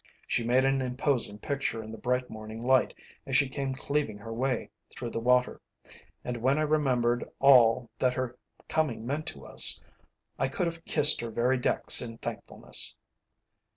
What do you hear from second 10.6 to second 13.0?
have kissed her very decks in thankfulness.